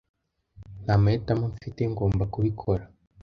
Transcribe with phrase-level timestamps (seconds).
[0.83, 1.81] Nta mahitamo mfite.
[1.91, 2.83] Ngomba kubikora.